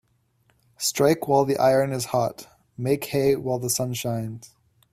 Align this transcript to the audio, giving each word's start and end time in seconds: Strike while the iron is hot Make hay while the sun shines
Strike 0.79 1.27
while 1.27 1.45
the 1.45 1.57
iron 1.59 1.93
is 1.93 2.05
hot 2.05 2.47
Make 2.75 3.05
hay 3.05 3.35
while 3.35 3.59
the 3.59 3.69
sun 3.69 3.93
shines 3.93 4.51